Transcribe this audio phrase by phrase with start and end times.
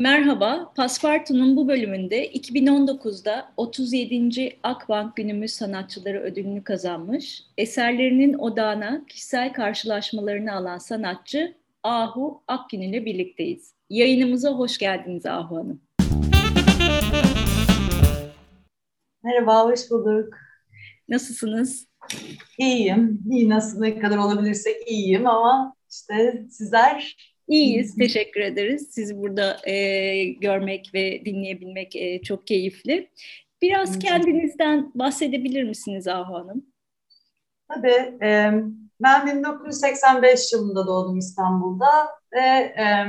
[0.00, 4.58] Merhaba, Paspartu'nun bu bölümünde 2019'da 37.
[4.62, 13.74] Akbank Günümüz Sanatçıları ödülünü kazanmış, eserlerinin odağına kişisel karşılaşmalarını alan sanatçı Ahu Akgün ile birlikteyiz.
[13.90, 15.80] Yayınımıza hoş geldiniz Ahu Hanım.
[19.22, 20.34] Merhaba, hoş bulduk.
[21.08, 21.88] Nasılsınız?
[22.58, 23.22] İyiyim.
[23.30, 27.16] İyi nasıl ne kadar olabilirsek iyiyim ama işte sizler
[27.48, 28.88] İyiyiz, teşekkür ederiz.
[28.90, 33.10] Sizi burada e, görmek ve dinleyebilmek e, çok keyifli.
[33.62, 36.66] Biraz kendinizden bahsedebilir misiniz Ahu Hanım?
[37.68, 38.24] Tabii.
[38.24, 38.52] E,
[39.00, 41.88] ben 1985 yılında doğdum İstanbul'da
[42.32, 43.06] ve e,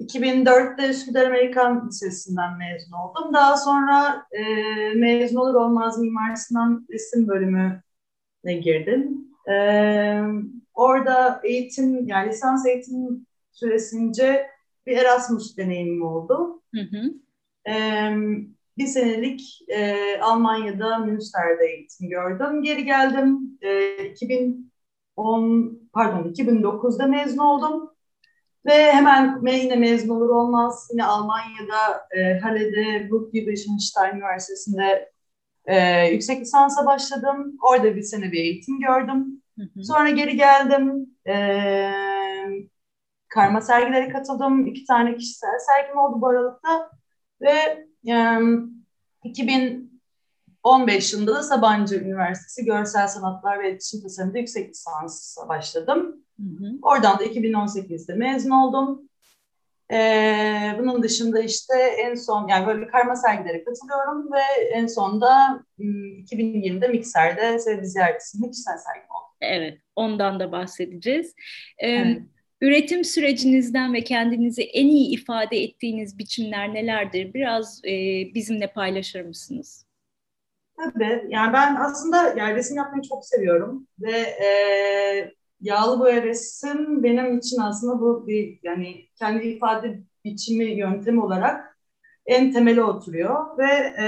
[0.00, 3.34] 2004'te Üsküdar Amerikan Lisesi'nden mezun oldum.
[3.34, 4.42] Daha sonra e,
[4.94, 7.82] mezun olur olmaz Mimar Sinan Resim bölümüne
[8.44, 9.28] girdim.
[9.50, 9.54] E,
[10.78, 14.46] orada eğitim, yani lisans eğitim süresince
[14.86, 16.62] bir Erasmus deneyimim oldu.
[16.74, 17.14] Hı hı.
[17.72, 17.74] E,
[18.78, 22.62] bir senelik e, Almanya'da Münster'de eğitim gördüm.
[22.62, 23.58] Geri geldim.
[23.62, 27.90] E, 2010 pardon 2009'da mezun oldum.
[28.66, 35.12] Ve hemen yine mezun olur olmaz yine Almanya'da e, Halle'de Ludwig-Wittgenstein Üniversitesi'nde
[35.66, 37.56] e, yüksek lisansa başladım.
[37.62, 39.42] Orada bir sene bir eğitim gördüm.
[39.58, 39.84] Hı hı.
[39.84, 41.06] Sonra geri geldim.
[41.28, 41.34] E,
[43.28, 44.66] karma sergilere katıldım.
[44.66, 46.90] İki tane kişisel sergim oldu bu aralıkta.
[47.40, 48.38] Ve e,
[49.24, 56.16] 2015 yılında da Sabancı Üniversitesi Görsel Sanatlar ve İletişim Tasarım'da yüksek lisansa başladım.
[56.40, 56.78] Hı hı.
[56.82, 59.07] Oradan da 2018'de mezun oldum.
[59.92, 65.64] Ee, bunun dışında işte en son yani böyle karma sergilere katılıyorum ve en son da
[65.78, 69.36] 2020'de Mikser'de Sevdi Ziyareti'nin kişisel sergim oldu.
[69.40, 71.34] Evet, ondan da bahsedeceğiz.
[71.78, 72.22] Ee, evet.
[72.60, 77.34] Üretim sürecinizden ve kendinizi en iyi ifade ettiğiniz biçimler nelerdir?
[77.34, 77.90] Biraz e,
[78.34, 79.86] bizimle paylaşır mısınız?
[80.76, 81.26] Tabii.
[81.28, 84.48] Yani ben aslında yani resim yapmayı çok seviyorum ve e,
[85.60, 91.78] yağlı boya resim benim için aslında bu bir yani kendi ifade biçimi yöntemi olarak
[92.26, 93.70] en temeli oturuyor ve
[94.02, 94.06] e,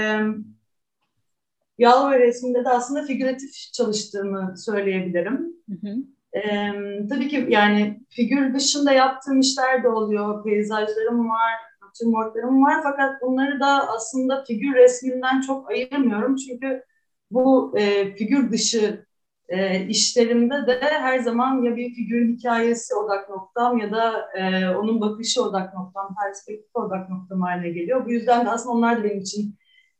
[1.77, 5.55] yağlı boya resimde de aslında figüratif çalıştığımı söyleyebilirim.
[5.69, 5.95] Hı hı.
[6.33, 6.71] E,
[7.09, 10.43] tabii ki yani figür dışında yaptığım işler de oluyor.
[10.43, 16.35] Peyzajlarım var, natürmortlarım var fakat bunları da aslında figür resminden çok ayırmıyorum.
[16.35, 16.83] Çünkü
[17.31, 19.05] bu e, figür dışı
[19.51, 25.01] e, işlerimde de her zaman ya bir figürün hikayesi odak noktam ya da e, onun
[25.01, 28.05] bakışı odak noktam, perspektif odak noktam haline geliyor.
[28.05, 29.55] Bu yüzden de aslında onlar da benim için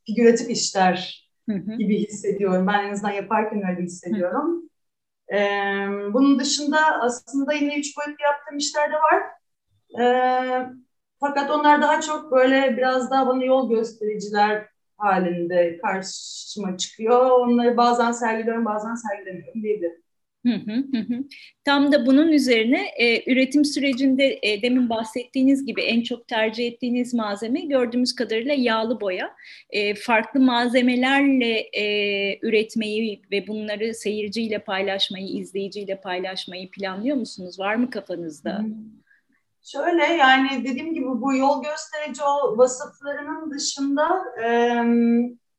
[0.06, 1.28] figüratif işler
[1.78, 2.68] gibi hissediyorum.
[2.68, 4.70] Ben en azından yaparken öyle hissediyorum.
[5.34, 5.38] E,
[6.14, 9.24] bunun dışında aslında yine üç boyutlu yaptığım işler de var.
[10.02, 10.06] E,
[11.20, 14.68] fakat onlar daha çok böyle biraz daha bana yol göstericiler
[15.02, 17.32] halinde karşıma çıkıyor.
[17.32, 20.02] Onları bazen sergiliyorum, bazen sergilemiyorum diyebilirim.
[20.46, 21.24] Hı hı hı.
[21.66, 27.14] Tam da bunun üzerine e, üretim sürecinde e, demin bahsettiğiniz gibi en çok tercih ettiğiniz
[27.14, 29.36] malzeme gördüğümüz kadarıyla yağlı boya.
[29.70, 31.84] E, farklı malzemelerle e,
[32.42, 37.60] üretmeyi ve bunları seyirciyle paylaşmayı, izleyiciyle paylaşmayı planlıyor musunuz?
[37.60, 38.60] Var mı kafanızda?
[38.60, 39.01] Hı.
[39.64, 44.48] Şöyle yani dediğim gibi bu yol gösterici o vasıflarının dışında e,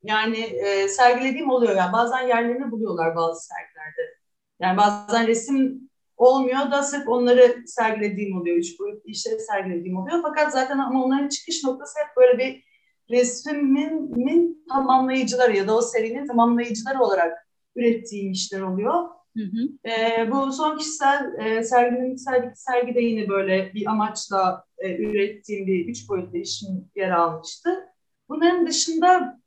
[0.02, 1.76] yani e, sergilediğim oluyor.
[1.76, 4.18] Yani bazen yerlerini buluyorlar bazı sergilerde.
[4.60, 8.56] Yani bazen resim olmuyor da sırf onları sergilediğim oluyor.
[8.56, 10.18] Üç boyutlu işleri sergilediğim oluyor.
[10.22, 12.64] Fakat zaten ama onların çıkış noktası hep böyle bir
[13.10, 19.08] resmimin tamamlayıcıları ya da o serinin tamamlayıcıları olarak ürettiğim işler oluyor.
[19.36, 19.90] Hı hı.
[19.90, 25.88] E, bu son kişisel e, serginin sergi, sergide yine böyle bir amaçla e, ürettiğim bir
[25.88, 27.88] üç boyutlu işim yer almıştı.
[28.28, 29.40] Bunların dışında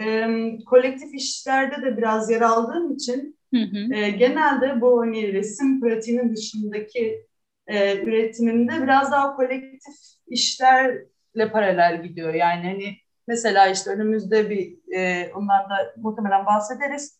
[0.00, 0.26] e,
[0.66, 3.94] kolektif işlerde de biraz yer aldığım için hı hı.
[3.94, 7.26] E, genelde bu hani resim pratiğinin dışındaki
[7.66, 9.94] e, üretimimde biraz daha kolektif
[10.28, 12.34] işlerle paralel gidiyor.
[12.34, 12.96] Yani hani
[13.26, 17.19] mesela işte önümüzde bir e, ondan da muhtemelen bahsederiz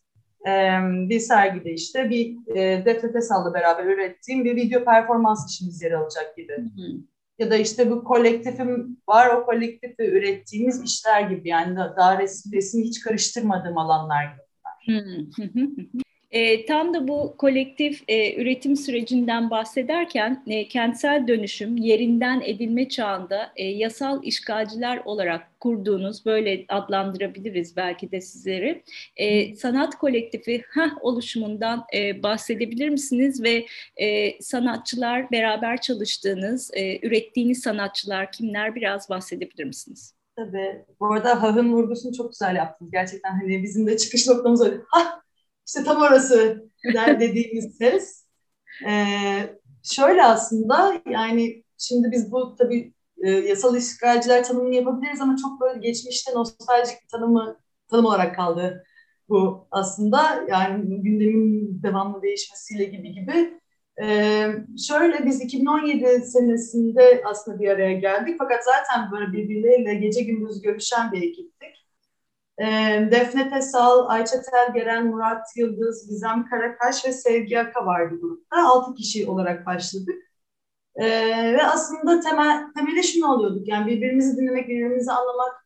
[1.09, 6.37] bir sergide işte bir e, Defne Tesal'la beraber ürettiğim bir video performans işimiz yer alacak
[6.37, 6.53] gibi.
[6.53, 6.97] Hı hı.
[7.39, 12.83] Ya da işte bu kolektifim var, o kolektifi ürettiğimiz işler gibi yani daha resim, resmi
[12.83, 14.41] hiç karıştırmadığım alanlar gibi.
[16.31, 23.51] E, tam da bu kolektif e, üretim sürecinden bahsederken e, kentsel dönüşüm yerinden edilme çağında
[23.55, 28.83] e, yasal işgalciler olarak kurduğunuz böyle adlandırabiliriz belki de sizleri
[29.15, 33.65] e, sanat kolektifi hah oluşumundan e, bahsedebilir misiniz ve
[33.97, 40.15] e, sanatçılar beraber çalıştığınız e, ürettiğiniz sanatçılar kimler biraz bahsedebilir misiniz?
[40.35, 40.85] Tabii.
[40.99, 42.91] Bu arada hahın vurgusunu çok güzel yaptınız.
[42.91, 44.75] Gerçekten hani bizim de çıkış noktamız öyle.
[44.87, 45.21] Hah
[45.67, 48.25] işte tam orası der dediğimiz ses.
[48.87, 52.93] Ee, şöyle aslında yani şimdi biz bu tabii
[53.23, 58.83] e, yasal işgalciler tanımını yapabiliriz ama çok böyle geçmişte nostaljik bir tanımı tanım olarak kaldı
[59.29, 60.45] bu aslında.
[60.49, 63.61] Yani gündemin devamlı değişmesiyle gibi gibi.
[64.03, 64.47] Ee,
[64.87, 71.11] şöyle biz 2017 senesinde aslında bir araya geldik fakat zaten böyle birbirleriyle gece gündüz görüşen
[71.11, 71.60] bir ekiptik.
[73.11, 78.67] Defne Tesal, Ayça Telgeren, Murat Yıldız, Gizem Karakaş ve Sevgi Aka vardı grupta.
[78.67, 80.15] Altı kişi olarak başladık.
[80.97, 83.67] Ve aslında temel, temelde şunu alıyorduk.
[83.67, 85.65] Yani birbirimizi dinlemek, birbirimizi anlamak,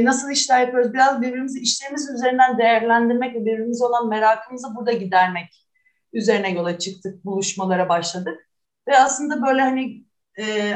[0.00, 5.66] nasıl işler yapıyoruz, biraz birbirimizi işlerimiz üzerinden değerlendirmek ve birbirimize olan merakımızı burada gidermek
[6.12, 8.48] üzerine yola çıktık, buluşmalara başladık.
[8.88, 10.04] Ve aslında böyle hani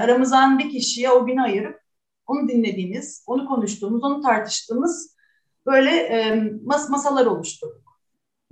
[0.01, 1.81] aramızdan bir kişiye o günü ayırıp
[2.27, 5.20] onu dinlediğimiz, onu konuştuğumuz, onu tartıştığımız
[5.67, 7.91] böyle e, mas masalar oluşturduk.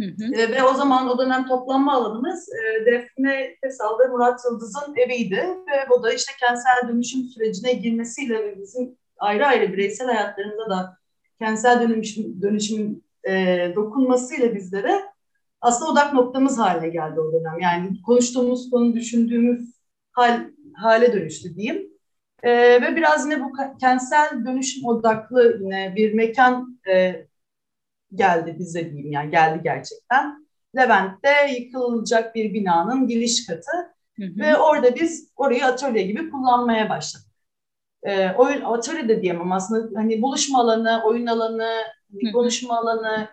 [0.01, 0.35] Hı hı.
[0.35, 5.37] E, ve o zaman o dönem toplanma alanımız e, Defne Tesal ve Murat Yıldız'ın eviydi.
[5.37, 10.97] Ve bu da işte kentsel dönüşüm sürecine girmesiyle ve bizim ayrı ayrı bireysel hayatlarında da
[11.39, 15.03] kentsel dönüşüm, dönüşümün e, dokunmasıyla bizlere
[15.61, 17.61] aslında odak noktamız haline geldi o dönem.
[17.61, 19.75] Yani konuştuğumuz konu, düşündüğümüz
[20.13, 20.41] hal,
[20.75, 21.88] hale dönüştü diyeyim.
[22.43, 22.51] E,
[22.83, 27.27] ve biraz yine bu kentsel dönüşüm odaklı yine bir mekan e,
[28.15, 30.49] geldi bize diyeyim yani geldi gerçekten.
[30.77, 33.77] Levent'te yıkılacak bir binanın giriş katı
[34.17, 34.39] hı hı.
[34.39, 37.27] ve orada biz orayı atölye gibi kullanmaya başladık.
[38.03, 41.71] E, oyun atölye de diyemem aslında hani buluşma alanı, oyun alanı,
[42.13, 42.33] hı.
[42.33, 43.29] konuşma alanı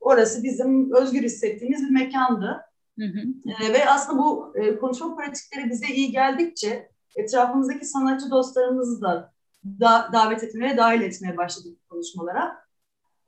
[0.00, 2.60] orası bizim özgür hissettiğimiz bir mekandı.
[2.98, 3.20] Hı hı.
[3.64, 9.32] E, ve aslında bu e, konuşma pratikleri bize iyi geldikçe etrafımızdaki sanatçı dostlarımızı da,
[9.80, 12.68] da davet etmeye, dahil etmeye başladık konuşmalara.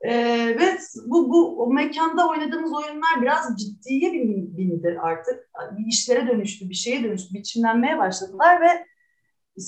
[0.01, 4.13] Ee, ve bu, bu o mekanda oynadığımız oyunlar biraz ciddiye
[4.57, 5.51] bindi artık.
[5.79, 8.87] Bir işlere dönüştü, bir şeye dönüştü, biçimlenmeye başladılar ve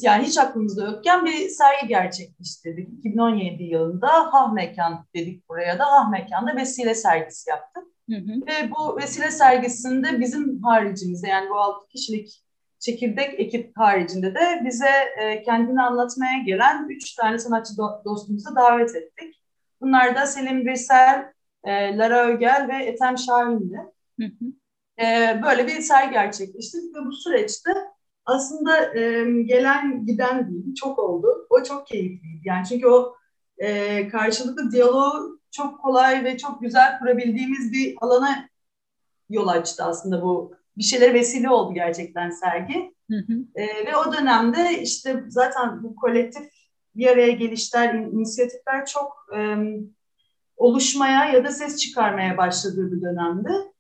[0.03, 2.89] yani hiç aklımızda yokken bir sergi gerçekleştirdik.
[2.99, 5.85] 2017 yılında Hah Mekan dedik buraya da.
[5.85, 7.85] Hah Mekan'da vesile sergisi yaptık.
[8.11, 8.47] Hı hı.
[8.47, 12.45] Ve bu vesile sergisinde bizim haricimizde yani bu altı kişilik
[12.83, 14.91] çekirdek ekip haricinde de bize
[15.21, 19.43] e, kendini anlatmaya gelen üç tane sanatçı do- dostumuzu davet ettik.
[19.81, 21.33] Bunlar da Selim Birsel,
[21.65, 23.81] e, Lara Ögel ve Ethem Şahin'di.
[25.03, 27.71] E, böyle bir sergi gerçekleştirdik ve bu süreçte
[28.25, 31.47] aslında e, gelen giden değil, çok oldu.
[31.51, 32.41] O çok keyifliydi.
[32.45, 33.17] Yani çünkü o
[33.59, 38.49] e, karşılıklı diyaloğu çok kolay ve çok güzel kurabildiğimiz bir alana
[39.31, 40.62] yol açtı aslında bu.
[40.77, 42.95] Bir şeylere vesile oldu gerçekten sergi.
[43.11, 43.33] Hı hı.
[43.55, 46.43] E, ve o dönemde işte zaten bu kolektif
[46.97, 49.57] bir araya gelişler, inisiyatifler çok e,
[50.57, 53.73] oluşmaya ya da ses çıkarmaya başladığı bir dönemde.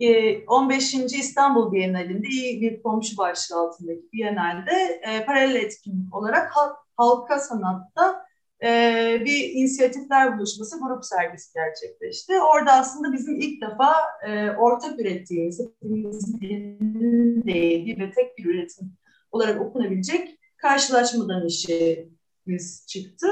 [0.00, 0.94] E, 15.
[0.94, 8.26] İstanbul Bienalinde iyi bir komşu başlığı altındaki Bienalde e, paralel etkinlik olarak halk, halka sanatta
[8.62, 12.32] e, bir inisiyatifler buluşması grup sergisi gerçekleşti.
[12.54, 13.94] Orada aslında bizim ilk defa
[14.26, 18.92] e, ortak ürettiğimiz, hepimizin değdiği ve tek bir üretim
[19.30, 22.08] olarak okunabilecek karşılaşmadan işi
[22.46, 23.26] biz çıktı.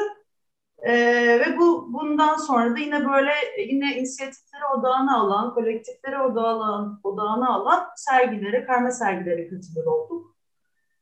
[0.83, 0.93] E,
[1.41, 3.33] ve bu bundan sonra da yine böyle
[3.69, 10.37] yine inisiyatifleri odağına alan, kolektifleri odağına, odağına alan sergilere, karma sergilere katılır olduk.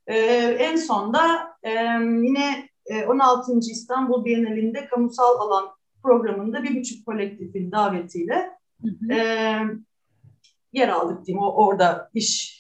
[0.07, 0.17] E,
[0.59, 1.71] en sonda e,
[2.03, 2.68] yine
[3.09, 3.52] 16.
[3.59, 5.68] İstanbul Bienalinde kamusal alan
[6.02, 8.50] programında bir buçuk kolektifin davetiyle
[8.83, 9.12] hı hı.
[9.12, 9.21] E,
[10.73, 11.42] yer aldık diyeyim.
[11.42, 12.59] O, orada iş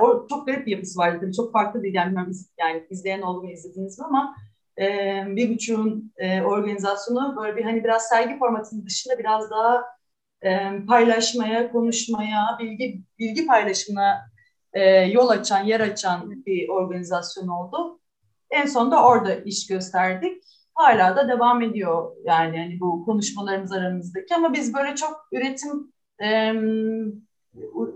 [0.00, 2.14] o çok garip bir yapısı vardı tabii çok farklı değil yani,
[2.58, 4.34] yani izleyen oldu mu izlediniz mi ama
[4.78, 4.84] e,
[5.26, 9.84] bir buçuğun e, organizasyonu böyle bir hani biraz sergi formatının dışında biraz daha
[10.42, 14.18] e, paylaşmaya, konuşmaya, bilgi bilgi paylaşımına
[14.72, 17.97] e, yol açan, yer açan bir organizasyon oldu.
[18.50, 20.42] En sonunda orada iş gösterdik.
[20.74, 26.52] Hala da devam ediyor yani hani bu konuşmalarımız aramızdaki ama biz böyle çok üretim e,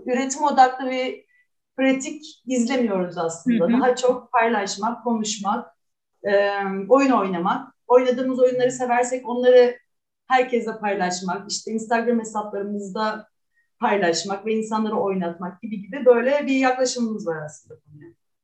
[0.05, 1.25] üretim odaklı bir
[1.77, 3.65] pratik izlemiyoruz aslında.
[3.65, 3.81] Hı hı.
[3.81, 5.77] Daha çok paylaşmak, konuşmak,
[6.23, 6.49] e,
[6.89, 7.73] oyun oynamak.
[7.87, 9.77] Oynadığımız oyunları seversek onları
[10.27, 11.51] herkesle paylaşmak.
[11.51, 13.27] İşte Instagram hesaplarımızda
[13.79, 17.75] paylaşmak ve insanları oynatmak gibi gibi böyle bir yaklaşımımız var aslında.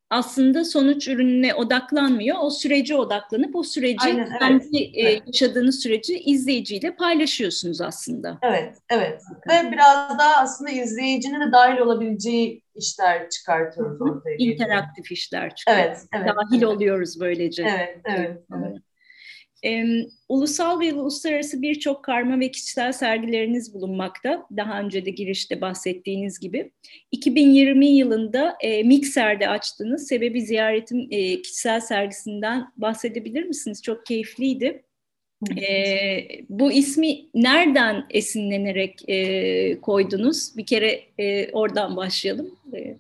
[0.10, 5.24] Aslında sonuç ürününe odaklanmıyor, o sürece odaklanıp o süreci Aynen, kendi evet, e, evet.
[5.28, 8.38] yaşadığınız süreci izleyiciyle paylaşıyorsunuz aslında.
[8.42, 9.22] Evet, evet.
[9.50, 14.36] Ve biraz daha aslında izleyicinin de dahil olabileceği işler çıkartıyoruz ortaya.
[14.38, 16.00] İnteraktif işler çıkartıyoruz.
[16.14, 16.36] Evet, evet.
[16.36, 16.76] Dahil evet.
[16.76, 17.64] oluyoruz böylece.
[17.64, 18.38] Evet, evet.
[18.58, 18.78] evet.
[19.66, 19.84] E,
[20.30, 24.46] ulusal ve uluslararası birçok karma ve kişisel sergileriniz bulunmakta.
[24.58, 26.72] Daha önce de girişte bahsettiğiniz gibi.
[27.12, 33.82] 2020 yılında e, Mikser'de açtığınız Sebebi Ziyaretim e, kişisel sergisinden bahsedebilir misiniz?
[33.84, 34.84] Çok keyifliydi.
[35.58, 35.66] E,
[36.50, 40.58] bu ismi nereden esinlenerek e, koydunuz?
[40.58, 42.56] Bir kere e, oradan başlayalım.
[42.74, 42.98] E,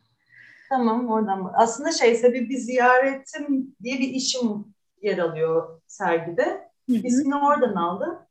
[0.69, 1.51] tamam oradan.
[1.55, 4.65] Aslında şey sebebi ziyaretim diye bir işim
[5.01, 6.69] yer alıyor sergide.
[6.87, 8.27] İsmini oradan aldı.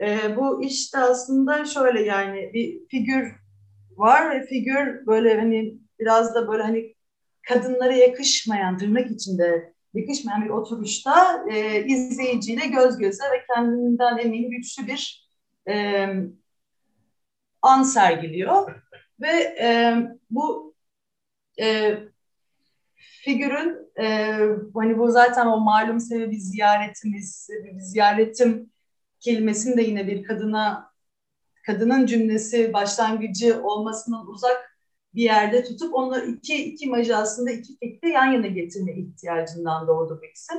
[0.00, 3.32] E, bu işte aslında şöyle yani bir figür
[3.96, 6.94] var ve figür böyle hani biraz da böyle hani
[7.48, 14.86] kadınlara yakışmayan, tırnak içinde yakışmayan bir oturuşta e, izleyiciyle göz göze ve kendinden emin güçlü
[14.86, 15.30] bir
[15.68, 16.06] e,
[17.62, 18.82] an sergiliyor.
[19.20, 19.96] Ve e,
[20.30, 20.74] bu
[21.60, 21.98] e,
[23.24, 24.36] figürün e,
[24.74, 28.70] hani bu zaten o malum sebebi ziyaretimiz, sebebi ziyaretim
[29.20, 30.92] kelimesini de yine bir kadına
[31.66, 34.72] kadının cümlesi başlangıcı olmasından uzak
[35.14, 40.20] bir yerde tutup onu iki, iki imajı aslında iki fikri yan yana getirme ihtiyacından doğdu
[40.22, 40.58] bu isim.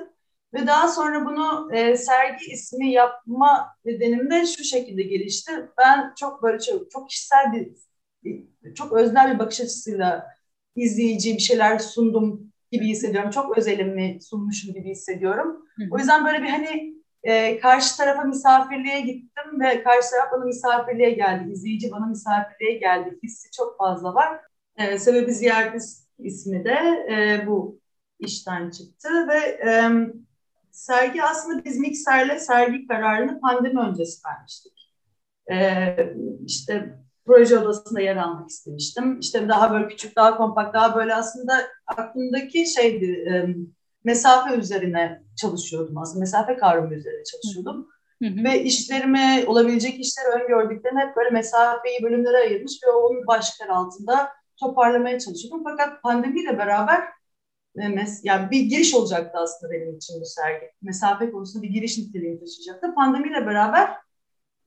[0.54, 5.52] Ve daha sonra bunu e, sergi ismi yapma nedenim de şu şekilde gelişti.
[5.78, 7.72] Ben çok böyle çok, çok kişisel bir,
[8.24, 10.28] bir, çok öznel bir bakış açısıyla
[10.76, 13.30] izleyici bir şeyler sundum gibi hissediyorum.
[13.30, 15.66] Çok özelimi sunmuşum gibi hissediyorum.
[15.78, 15.88] Hı hı.
[15.92, 21.12] O yüzden böyle bir hani e, karşı tarafa misafirliğe gittim ve karşı taraf bana misafirliğe
[21.12, 21.52] geldi.
[21.52, 23.20] İzleyici bana misafirliğe geldi.
[23.24, 24.40] Hissi çok fazla var.
[24.78, 25.82] E, sebebi ziyaret
[26.20, 26.78] ismi de
[27.12, 27.80] e, bu
[28.20, 29.92] işten çıktı ve e,
[30.72, 34.74] sergi aslında biz Mikser'le sergi kararını pandemi öncesi vermiştik.
[35.52, 35.96] E,
[36.46, 39.20] işte proje odasında yer almak istemiştim.
[39.20, 41.54] İşte daha böyle küçük, daha kompakt, daha böyle aslında
[41.88, 43.56] aklımdaki şeydi e,
[44.04, 46.20] mesafe üzerine çalışıyordum aslında.
[46.20, 47.88] Mesafe kavramı üzerine çalışıyordum.
[48.24, 48.44] Hı hı.
[48.44, 55.20] Ve işlerime olabilecek işleri öngördüklerini hep böyle mesafeyi bölümlere ayırmış ve onun başlıklar altında toparlamaya
[55.20, 55.64] çalışıyordum.
[55.64, 57.04] Fakat pandemiyle beraber
[58.24, 60.72] yani bir giriş olacaktı aslında benim için bu sergi.
[60.82, 62.96] Mesafe konusunda bir giriş niteliğini taşıyacaktı.
[62.96, 63.98] Pandemiyle beraber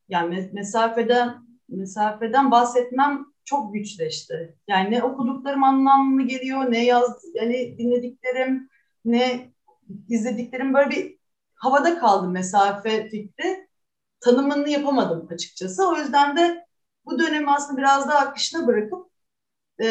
[0.09, 4.57] yani mesafeden mesafeden bahsetmem çok güçleşti.
[4.69, 8.69] Yani ne okuduklarım anlamlı geliyor, ne yaz, yani dinlediklerim,
[9.05, 9.53] ne
[10.09, 11.19] izlediklerim böyle bir
[11.55, 13.67] havada kaldı mesafe fikri.
[14.21, 15.89] Tanımını yapamadım açıkçası.
[15.89, 16.67] O yüzden de
[17.05, 19.11] bu dönemi aslında biraz daha akışına bırakıp
[19.83, 19.87] e,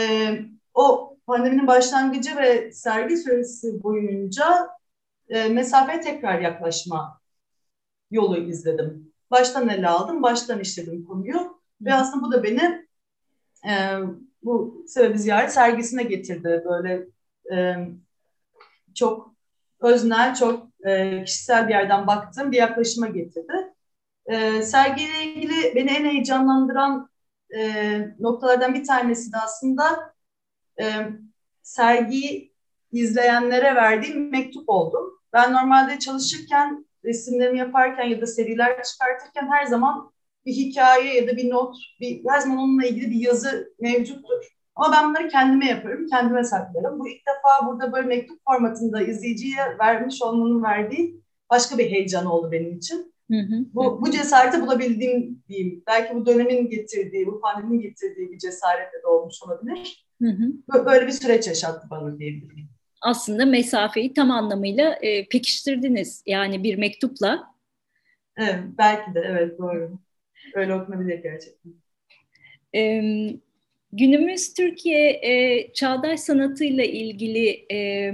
[0.74, 4.70] o pandeminin başlangıcı ve sergi süresi boyunca
[5.30, 7.22] e, mesafeye tekrar yaklaşma
[8.12, 9.14] yolu izledim.
[9.32, 11.55] Baştan ele aldım, baştan işledim konuyu.
[11.82, 12.88] Ve aslında bu da beni
[13.70, 14.00] e,
[14.44, 16.64] bu sebebi ziyaret sergisine getirdi.
[16.66, 17.08] Böyle
[17.54, 17.76] e,
[18.96, 19.36] çok
[19.80, 23.74] öznel, çok e, kişisel bir yerden baktığım bir yaklaşıma getirdi.
[24.26, 27.10] E, sergiyle ilgili beni en heyecanlandıran
[27.58, 30.14] e, noktalardan bir tanesi de aslında
[30.80, 31.10] e,
[31.62, 32.56] sergiyi
[32.92, 35.22] izleyenlere verdiğim mektup oldu.
[35.34, 40.12] Ben normalde çalışırken, resimlerimi yaparken ya da seriler çıkartırken her zaman
[40.46, 44.56] bir hikaye ya da bir not, bir, her zaman onunla ilgili bir yazı mevcuttur.
[44.76, 47.00] Ama ben bunları kendime yaparım, kendime saklarım.
[47.00, 52.52] Bu ilk defa burada böyle mektup formatında izleyiciye vermiş olmanın verdiği başka bir heyecan oldu
[52.52, 53.14] benim için.
[53.32, 53.66] Hı hı.
[53.74, 55.84] Bu, bu cesareti bulabildiğim diyeyim.
[55.88, 60.06] Belki bu dönemin getirdiği, bu pandeminin getirdiği bir cesaretle de olmuş olabilir.
[60.22, 60.86] Hı hı.
[60.86, 62.70] Böyle bir süreç yaşattı bana diyebilirim.
[63.02, 66.24] Aslında mesafeyi tam anlamıyla e, pekiştirdiniz.
[66.26, 67.56] Yani bir mektupla.
[68.38, 70.00] Evet, belki de evet doğru.
[70.56, 71.74] Öyle okunabilir gerçekten.
[72.76, 73.02] Ee,
[73.92, 78.12] günümüz Türkiye e, çağdaş sanatıyla ilgili e,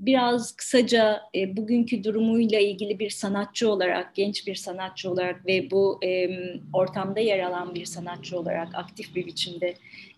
[0.00, 6.00] biraz kısaca e, bugünkü durumuyla ilgili bir sanatçı olarak, genç bir sanatçı olarak ve bu
[6.04, 6.28] e,
[6.72, 9.74] ortamda yer alan bir sanatçı olarak aktif bir biçimde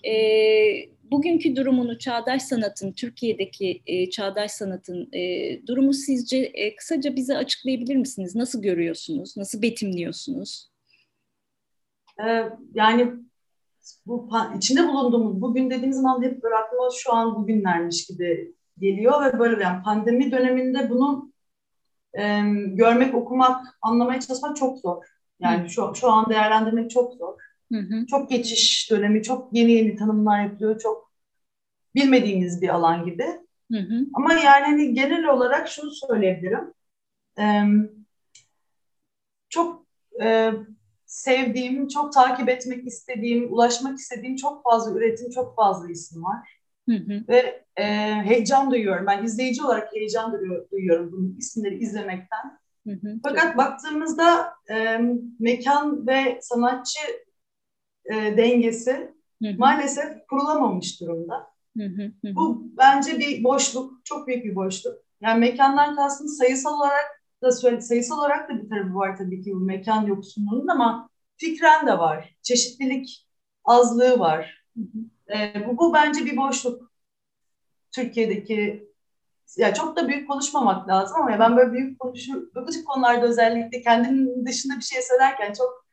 [0.09, 0.15] e,
[1.11, 7.97] bugünkü durumunu çağdaş sanatın, Türkiye'deki e, çağdaş sanatın e, durumu sizce e, kısaca bize açıklayabilir
[7.97, 8.35] misiniz?
[8.35, 9.37] Nasıl görüyorsunuz?
[9.37, 10.69] Nasıl betimliyorsunuz?
[12.25, 13.15] Ee, yani
[14.07, 19.39] bu içinde bulunduğumuz bugün dediğimiz zaman hep böyle aklıma şu an bugünlermiş gibi geliyor ve
[19.39, 21.33] böyle yani pandemi döneminde bunu
[22.19, 25.05] e, görmek, okumak, anlamaya çalışmak çok zor.
[25.41, 27.35] Yani şu, şu an değerlendirmek çok zor.
[27.73, 28.07] Hı hı.
[28.07, 31.13] Çok geçiş dönemi, çok yeni yeni tanımlar yapılıyor, çok
[31.95, 33.25] bilmediğimiz bir alan gibi.
[33.73, 34.07] Hı hı.
[34.15, 36.75] Ama yani hani genel olarak şunu söyleyebilirim.
[37.39, 37.63] Ee,
[39.49, 39.87] çok
[40.23, 40.53] e,
[41.09, 46.59] sevdiğim, çok takip etmek istediğim, ulaşmak istediğim çok fazla üretim, çok fazla isim var.
[46.89, 47.25] Hı hı.
[47.29, 47.85] Ve e,
[48.25, 49.07] heyecan duyuyorum.
[49.07, 50.33] Ben izleyici olarak heyecan
[50.71, 52.59] duyuyorum bu isimleri izlemekten.
[52.87, 53.21] Hı hı.
[53.23, 54.99] Fakat baktığımızda e,
[55.39, 57.01] mekan ve sanatçı
[58.05, 59.55] e, dengesi hı hı.
[59.59, 61.47] maalesef kurulamamış durumda.
[61.77, 62.35] Hı hı hı.
[62.35, 64.95] Bu bence bir boşluk, çok büyük bir boşluk.
[65.21, 69.61] Yani mekandan kastım sayısal olarak da sayısal olarak da bir tarafı var tabii ki bu
[69.61, 72.35] mekan yoksunluğunun ama fikren de var.
[72.43, 73.29] Çeşitlilik
[73.65, 74.65] azlığı var.
[75.35, 76.89] E, bu, bu bence bir boşluk.
[77.93, 78.89] Türkiye'deki
[79.57, 83.83] ya çok da büyük konuşmamak lazım ama ben böyle büyük konuşu bu tip konularda özellikle
[83.83, 85.87] kendimin dışında bir şey söylerken çok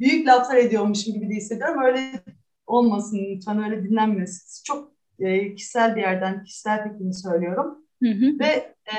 [0.00, 1.82] büyük laflar ediyormuşum gibi de hissediyorum.
[1.82, 2.22] Öyle
[2.66, 4.64] olmasın lütfen öyle dinlenmesin.
[4.64, 7.78] Çok e, kişisel bir yerden kişisel fikrimi söylüyorum.
[8.02, 8.38] Hı hı.
[8.38, 8.94] Ve e,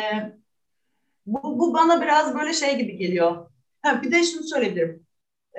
[1.33, 3.49] bu, bu bana biraz böyle şey gibi geliyor.
[3.81, 5.05] Ha, bir de şunu söyleyebilirim.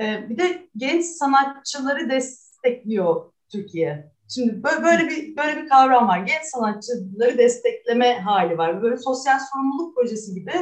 [0.00, 4.10] E, bir de genç sanatçıları destekliyor Türkiye.
[4.34, 6.18] Şimdi böyle, böyle bir böyle bir kavram var.
[6.18, 8.82] Genç sanatçıları destekleme hali var.
[8.82, 10.52] Böyle sosyal sorumluluk projesi gibi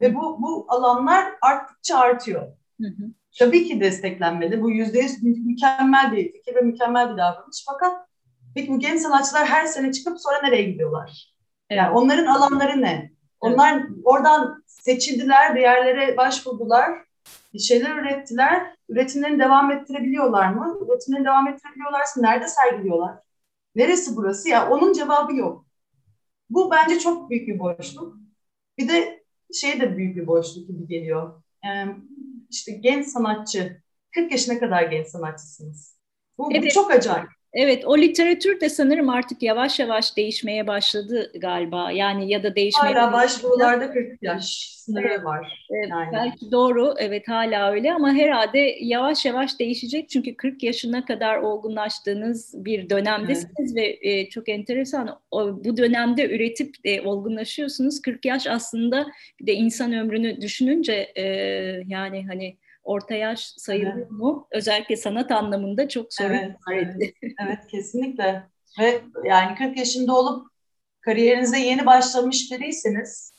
[0.00, 2.42] ve bu bu alanlar arttıkça artıyor.
[2.80, 3.10] Hı hı.
[3.38, 4.62] Tabii ki desteklenmeli.
[4.62, 7.64] Bu yüzde yüz mükemmel bir fikir ve mükemmel bir davranış.
[7.66, 8.08] Fakat
[8.54, 11.34] peki bu genç sanatçılar her sene çıkıp sonra nereye gidiyorlar?
[11.70, 11.78] Evet.
[11.78, 13.13] Yani onların alanları ne?
[13.44, 13.90] Onlar evet.
[14.04, 17.04] oradan seçildiler, bir yerlere başvurdular,
[17.54, 18.74] bir şeyler ürettiler.
[18.88, 20.78] Üretimlerini devam ettirebiliyorlar mı?
[20.86, 23.18] Üretimlerini devam ettirebiliyorlarsa nerede sergiliyorlar?
[23.74, 24.48] Neresi burası?
[24.48, 25.66] Ya onun cevabı yok.
[26.50, 28.16] Bu bence çok büyük bir boşluk.
[28.78, 29.24] Bir de
[29.54, 31.42] şey de büyük bir boşluk gibi geliyor.
[31.64, 31.96] Yani
[32.50, 33.82] işte genç sanatçı,
[34.14, 35.98] 40 yaşına kadar genç sanatçısınız.
[36.38, 36.64] Bu, evet.
[36.64, 37.28] bu çok acayip.
[37.54, 41.90] Evet, o literatür de sanırım artık yavaş yavaş değişmeye başladı galiba.
[41.90, 42.94] Yani ya da değişmeye...
[42.94, 45.66] Hala başvurularda 40 yaş sınırı var.
[45.70, 46.12] Evet, yani.
[46.12, 50.08] Belki doğru, evet hala öyle ama herhalde yavaş yavaş değişecek.
[50.08, 54.02] Çünkü 40 yaşına kadar olgunlaştığınız bir dönemdesiniz evet.
[54.02, 55.20] ve e, çok enteresan.
[55.30, 58.02] O, bu dönemde üretip e, olgunlaşıyorsunuz.
[58.02, 59.06] 40 yaş aslında
[59.40, 61.24] bir de insan ömrünü düşününce e,
[61.86, 64.10] yani hani orta yaş sayılıyor evet.
[64.10, 64.48] mu?
[64.50, 67.14] Özellikle sanat anlamında çok sorun evet, evet,
[67.46, 68.42] evet, kesinlikle.
[68.80, 70.48] Ve yani 40 yaşında olup
[71.00, 73.32] kariyerinize yeni başlamış biriyseniz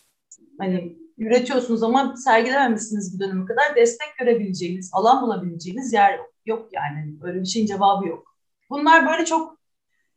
[0.59, 6.35] hani üretiyorsunuz ama sergilememişsiniz bu döneme kadar destek görebileceğiniz, alan bulabileceğiniz yer yok.
[6.45, 8.37] Yok yani öyle bir şeyin cevabı yok.
[8.69, 9.59] Bunlar böyle çok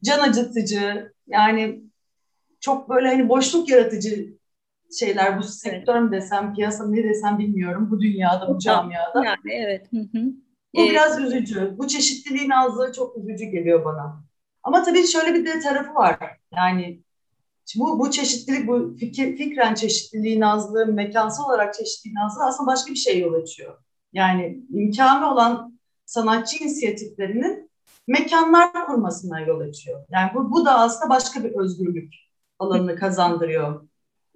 [0.05, 1.83] can acıtıcı yani
[2.61, 4.38] çok böyle hani boşluk yaratıcı
[4.99, 9.25] şeyler bu sektör mü desem, piyasa ne desem bilmiyorum bu dünyada, bu camiada.
[9.25, 9.93] Yani evet.
[9.93, 10.25] Hı hı.
[10.75, 10.91] Bu evet.
[10.91, 11.75] biraz üzücü.
[11.79, 14.25] Bu çeşitliliğin azlığı çok üzücü geliyor bana.
[14.63, 16.19] Ama tabii şöyle bir de tarafı var.
[16.57, 17.03] Yani
[17.77, 22.99] bu, bu çeşitlilik, bu fikir, fikren çeşitliliğin azlığı, mekansal olarak çeşitliliğin azlığı aslında başka bir
[22.99, 23.79] şey yol açıyor.
[24.13, 27.71] Yani imkanı olan sanatçı inisiyatiflerinin
[28.07, 30.05] mekanlar kurmasına yol açıyor.
[30.11, 32.15] Yani bu, bu da aslında başka bir özgürlük
[32.59, 33.89] alanını kazandırıyor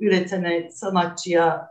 [0.02, 1.68] üretene, sanatçıya,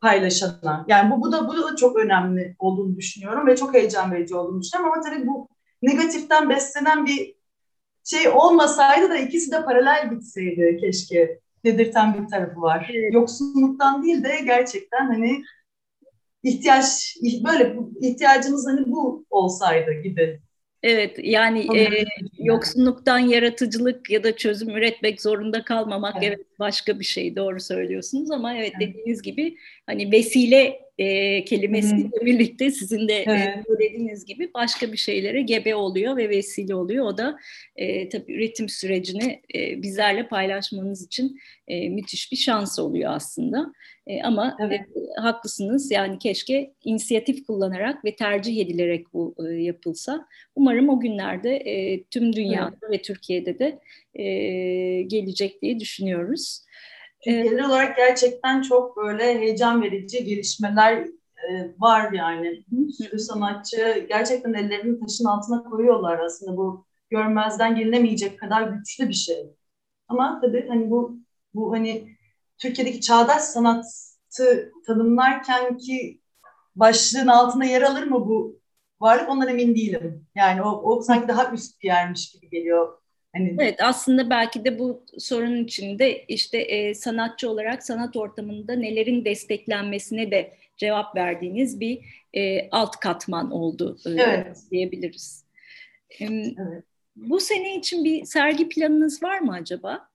[0.00, 0.84] paylaşana.
[0.88, 4.62] Yani bu, bu da bu da çok önemli olduğunu düşünüyorum ve çok heyecan verici olduğunu
[4.62, 5.48] düşünüyorum ama tabii bu
[5.82, 7.34] negatiften beslenen bir
[8.04, 12.90] şey olmasaydı da ikisi de paralel gitseydi keşke dedirten bir tarafı var.
[12.94, 13.14] Evet.
[13.14, 15.42] Yoksunluktan değil de gerçekten hani
[16.42, 20.40] ihtiyaç böyle ihtiyacımız hani bu olsaydı gibi
[20.82, 22.04] Evet yani e,
[22.38, 26.34] yoksunluktan yaratıcılık ya da çözüm üretmek zorunda kalmamak evet.
[26.36, 28.88] evet başka bir şey doğru söylüyorsunuz ama evet, evet.
[28.88, 32.26] dediğiniz gibi hani vesile e, kelimesiyle hmm.
[32.26, 33.48] birlikte sizin de evet.
[33.66, 37.06] söylediğiniz gibi başka bir şeylere gebe oluyor ve vesile oluyor.
[37.06, 37.38] O da
[37.76, 43.72] e, tabii üretim sürecini e, bizlerle paylaşmanız için e, müthiş bir şans oluyor aslında.
[44.06, 44.80] E, ama evet.
[44.80, 50.26] e, haklısınız yani keşke inisiyatif kullanarak ve tercih edilerek bu e, yapılsa.
[50.56, 52.92] Umarım o günlerde e, tüm dünyada evet.
[52.92, 53.78] ve Türkiye'de de
[54.14, 54.24] e,
[55.02, 56.60] gelecek diye düşünüyoruz.
[57.24, 61.06] Çünkü genel olarak gerçekten çok böyle heyecan verici gelişmeler
[61.48, 62.64] e, var yani.
[62.70, 69.14] Bir sürü sanatçı gerçekten ellerini taşın altına koyuyorlar aslında bu görmezden gelinemeyecek kadar güçlü bir
[69.14, 69.56] şey.
[70.08, 71.18] Ama tabii hani bu
[71.54, 72.16] bu hani
[72.58, 76.20] Türkiye'deki çağdaş sanatı tanımlarken ki
[76.76, 78.60] başlığın altına yer alır mı bu
[79.00, 80.26] varlık ondan emin değilim.
[80.34, 82.98] Yani o, o sanki daha üst bir yermiş gibi geliyor
[83.36, 83.56] Hani...
[83.58, 90.30] Evet aslında belki de bu sorunun içinde işte e, sanatçı olarak sanat ortamında nelerin desteklenmesine
[90.30, 92.00] de cevap verdiğiniz bir
[92.34, 94.58] e, alt katman oldu e, evet.
[94.70, 95.44] diyebiliriz.
[96.20, 96.84] E, evet.
[97.16, 100.08] Bu sene için bir sergi planınız var mı acaba?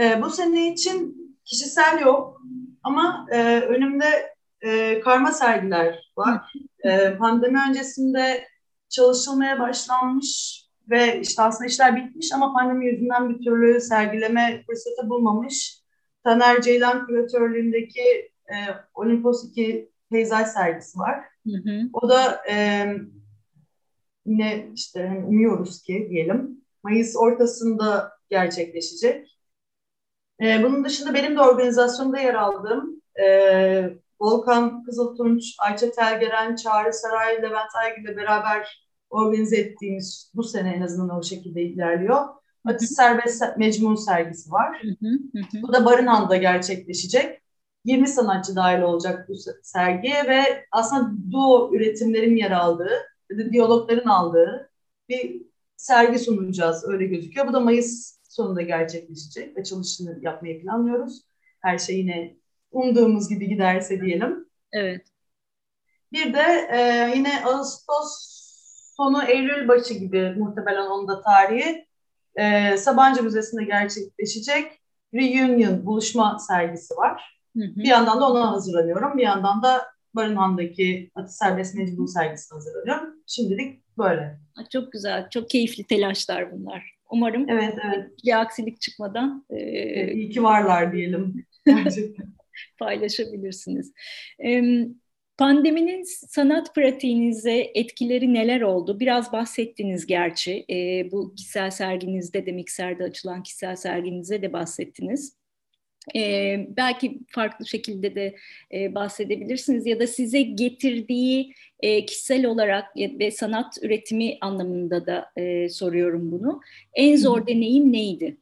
[0.00, 2.42] E, bu sene için kişisel yok
[2.82, 6.52] ama e, önümde e, karma sergiler var.
[6.84, 8.48] E, pandemi öncesinde
[8.88, 15.80] çalışılmaya başlanmış ve işte aslında işler bitmiş ama pandemi yüzünden bir türlü sergileme fırsatı bulmamış.
[16.24, 18.56] Taner Ceylan küratörlüğündeki e,
[18.94, 21.24] Olimpos 2 peyzaj sergisi var.
[21.46, 21.80] Hı hı.
[21.92, 22.86] O da e,
[24.26, 29.38] yine işte hani umuyoruz ki diyelim Mayıs ortasında gerçekleşecek.
[30.42, 33.26] E, bunun dışında benim de organizasyonda yer aldığım e,
[34.20, 40.80] Volkan Kızıltunç, Ayça Telgeren, Çağrı Saray, Levent Aygül ile beraber organize ettiğimiz bu sene en
[40.80, 42.28] azından o şekilde ilerliyor.
[42.64, 44.82] Atis Serbest Mecmun sergisi var.
[45.62, 47.40] Bu da Barınan'da gerçekleşecek.
[47.84, 52.90] 20 sanatçı dahil olacak bu sergiye ve aslında duo üretimlerin yer aldığı,
[53.52, 54.70] diyalogların aldığı
[55.08, 55.42] bir
[55.76, 57.48] sergi sunacağız öyle gözüküyor.
[57.48, 59.58] Bu da Mayıs sonunda gerçekleşecek.
[59.58, 61.22] Açılışını yapmayı planlıyoruz.
[61.60, 62.36] Her şey yine
[62.70, 64.46] umduğumuz gibi giderse diyelim.
[64.72, 65.06] Evet.
[66.12, 68.39] Bir de e, yine Ağustos
[68.96, 71.86] sonu Eylül başı gibi muhtemelen onun da tarihi
[72.36, 74.80] e, Sabancı Müzesi'nde gerçekleşecek
[75.14, 77.40] Reunion buluşma sergisi var.
[77.56, 77.76] Hı hı.
[77.76, 79.18] Bir yandan da ona hazırlanıyorum.
[79.18, 83.14] Bir yandan da Barınhan'daki Atı Serbest Mecbur sergisine hazırlanıyorum.
[83.26, 84.38] Şimdilik böyle.
[84.72, 86.96] Çok güzel, çok keyifli telaşlar bunlar.
[87.10, 88.10] Umarım evet, evet.
[88.24, 89.46] bir aksilik çıkmadan.
[89.50, 91.46] E, İyi ki varlar diyelim.
[92.78, 93.92] paylaşabilirsiniz.
[95.40, 99.00] Pandeminin sanat pratiğinize etkileri neler oldu?
[99.00, 100.64] Biraz bahsettiniz gerçi.
[101.12, 105.36] bu kişisel serginizde de Mikser'de açılan kişisel serginize de bahsettiniz.
[106.16, 108.36] Ee, belki farklı şekilde de
[108.74, 115.68] e, bahsedebilirsiniz ya da size getirdiği e, kişisel olarak ve sanat üretimi anlamında da e,
[115.68, 116.60] soruyorum bunu.
[116.94, 118.36] En zor deneyim neydi?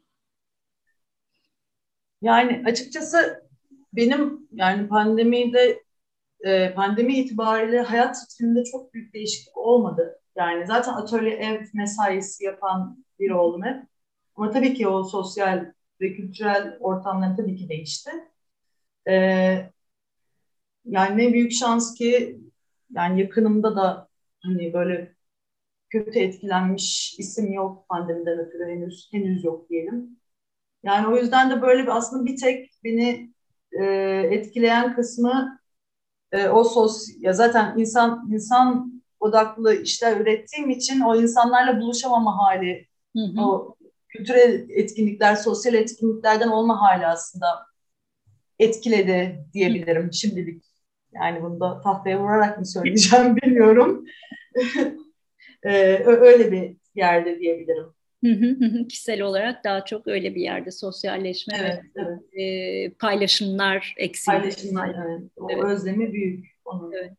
[2.23, 3.49] Yani açıkçası
[3.93, 5.88] benim yani pandemide
[6.41, 10.21] e, pandemi itibariyle hayat ritminde çok büyük değişiklik olmadı.
[10.37, 13.85] Yani zaten atölye ev mesaisi yapan biri oldum hep.
[14.37, 18.11] Ama tabii ki o sosyal ve kültürel ortamları tabii ki değişti.
[19.09, 19.73] Ee,
[20.85, 22.41] yani ne büyük şans ki
[22.91, 24.09] yani yakınımda da
[24.43, 25.15] hani böyle
[25.91, 30.19] kötü etkilenmiş isim yok pandemiden ötürü henüz henüz yok diyelim.
[30.83, 33.35] Yani o yüzden de böyle bir aslında bir tek beni
[33.73, 33.85] e,
[34.31, 35.58] etkileyen kısmı
[36.33, 42.89] e, o sos ya zaten insan insan odaklı işler ürettiğim için o insanlarla buluşamama hali
[43.17, 43.41] hı hı.
[43.41, 43.77] o
[44.09, 47.47] kültürel etkinlikler, sosyal etkinliklerden olma hali aslında
[48.59, 50.65] etkiledi diyebilirim şimdilik.
[51.13, 54.05] Yani bunu da tahtaya vurarak mı söyleyeceğim bilmiyorum.
[55.63, 57.87] ee, öyle bir yerde diyebilirim.
[58.89, 62.21] Kişisel olarak daha çok öyle bir yerde sosyalleşme evet, ve evet.
[62.33, 64.27] E, paylaşımlar eksik.
[64.27, 65.21] Paylaşımlar, evet.
[65.37, 65.65] O evet.
[65.65, 66.47] özlemi büyük.
[66.65, 66.93] Onun.
[66.93, 67.13] Evet.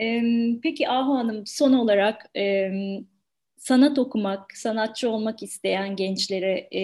[0.00, 0.22] E,
[0.62, 2.70] peki Ahu Hanım son olarak e,
[3.60, 6.82] sanat okumak, sanatçı olmak isteyen gençlere e,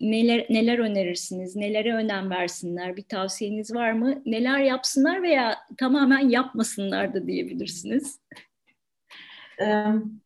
[0.00, 1.56] neler neler önerirsiniz?
[1.56, 2.96] Nelere önem versinler?
[2.96, 4.22] Bir tavsiyeniz var mı?
[4.26, 8.20] Neler yapsınlar veya tamamen yapmasınlar da diyebilirsiniz.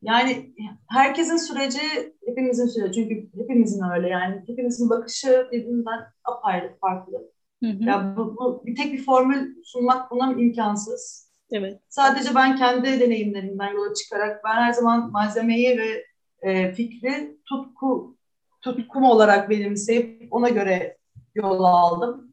[0.02, 0.54] Yani
[0.88, 1.80] herkesin süreci
[2.26, 7.30] hepimizin süreci çünkü hepimizin öyle yani hepimizin bakışı birbirinden apayrı farklı.
[7.62, 7.84] Hı hı.
[7.84, 11.30] Yani bu, bu bir tek bir formül sunmak buna imkansız.
[11.52, 11.80] Evet.
[11.88, 16.04] Sadece ben kendi deneyimlerimden yola çıkarak ben her zaman malzemeyi ve
[16.42, 18.16] e, fikri tutku
[18.62, 20.96] tutkum olarak benimseyip ona göre
[21.34, 22.30] yol aldım.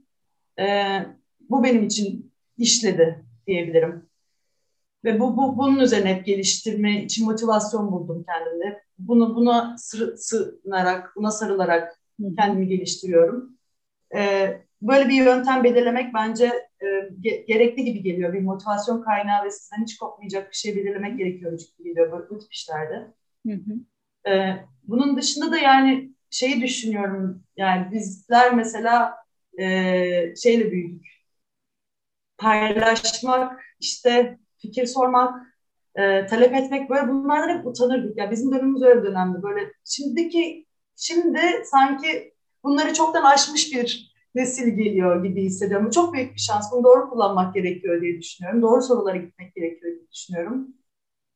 [0.60, 0.98] E,
[1.50, 4.07] bu benim için işledi diyebilirim.
[5.06, 8.84] Ve bu, bu bunun üzerine hep geliştirme için motivasyon buldum kendimde.
[9.00, 12.00] Bunu buna sır, sığınarak, buna sarılarak
[12.38, 13.58] kendimi geliştiriyorum.
[14.16, 14.50] E,
[14.82, 16.46] böyle bir yöntem belirlemek bence
[16.82, 16.88] e,
[17.48, 18.34] gerekli gibi geliyor.
[18.34, 22.40] Bir motivasyon kaynağı ve sizden hiç kopmayacak bir şey belirlemek gerekiyor gibi geliyor böyle bu
[22.40, 23.14] tip işlerde.
[23.48, 24.32] Hı hı.
[24.32, 27.44] E, bunun dışında da yani şeyi düşünüyorum.
[27.58, 29.16] Yani bizler mesela
[29.60, 31.08] e, şeyle büyüdük.
[32.38, 35.48] Paylaşmak, işte fikir sormak,
[35.96, 38.18] e, talep etmek böyle bunlardan hep utanırdık.
[38.18, 39.44] Yani bizim dönemimiz öyle dönemdi.
[39.44, 40.66] Böyle şimdiki
[40.96, 45.88] şimdi sanki bunları çoktan aşmış bir nesil geliyor gibi hissediyorum.
[45.88, 46.72] Bu çok büyük bir şans.
[46.72, 48.62] Bunu doğru kullanmak gerekiyor diye düşünüyorum.
[48.62, 50.68] Doğru sorulara gitmek gerekiyor diye düşünüyorum.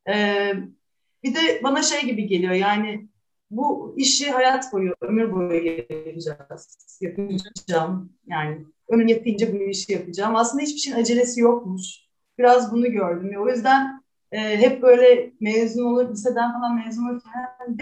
[0.10, 0.53] Ee,
[1.23, 3.10] bir de bana şey gibi geliyor yani
[3.51, 6.99] bu işi hayat boyu, ömür boyu yapacağız.
[7.01, 10.36] Yapacağım yani ömrüm yettiğince bu işi yapacağım.
[10.36, 12.11] Aslında hiçbir şeyin acelesi yokmuş.
[12.41, 13.32] Biraz bunu gördüm.
[13.39, 14.01] O yüzden
[14.32, 17.77] e, hep böyle mezun olur, liseden falan mezun olurken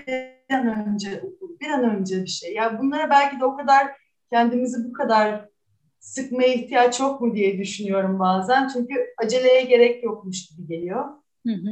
[0.50, 2.54] bir an önce okul, bir an önce bir şey.
[2.54, 3.88] Ya bunlara belki de o kadar
[4.30, 5.50] kendimizi bu kadar
[6.00, 8.68] sıkmaya ihtiyaç yok mu diye düşünüyorum bazen.
[8.68, 11.06] Çünkü aceleye gerek yokmuş gibi geliyor.
[11.48, 11.72] Hı hı.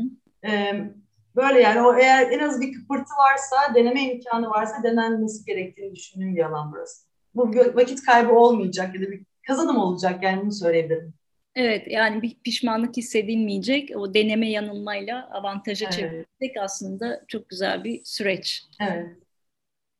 [0.49, 0.91] Ee,
[1.35, 6.35] böyle yani o eğer en az bir kıpırtı varsa, deneme imkanı varsa denenmesi gerektiğini düşündüğüm
[6.35, 7.07] bir alan burası.
[7.35, 11.13] Bu vakit kaybı olmayacak ya da bir kazanım olacak yani bunu söyleyebilirim.
[11.59, 13.91] Evet yani bir pişmanlık hissedilmeyecek.
[13.95, 15.93] O deneme yanılmayla avantaja evet.
[15.93, 18.63] çevirmek aslında çok güzel bir süreç.
[18.81, 19.05] Evet.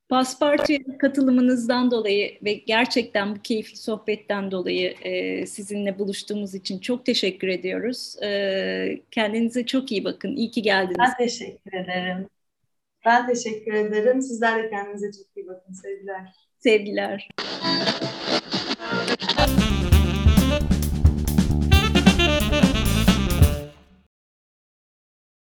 [0.10, 7.48] Paspartu'ya katılımınızdan dolayı ve gerçekten bu keyifli sohbetten dolayı e, sizinle buluştuğumuz için çok teşekkür
[7.48, 8.16] ediyoruz.
[8.24, 10.36] E, kendinize çok iyi bakın.
[10.36, 10.98] İyi ki geldiniz.
[11.00, 12.30] Ben teşekkür ederim.
[13.06, 14.22] Ben teşekkür ederim.
[14.22, 15.74] Sizler de kendinize çok iyi bakın.
[15.74, 16.34] Sevgiler.
[16.60, 17.30] Sevgiler.